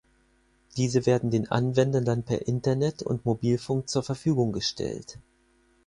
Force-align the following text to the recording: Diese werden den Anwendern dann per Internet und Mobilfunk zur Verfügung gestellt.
Diese 0.77 1.05
werden 1.05 1.29
den 1.29 1.51
Anwendern 1.51 2.05
dann 2.05 2.23
per 2.23 2.47
Internet 2.47 3.03
und 3.03 3.23
Mobilfunk 3.23 3.87
zur 3.87 4.01
Verfügung 4.01 4.51
gestellt. 4.51 5.19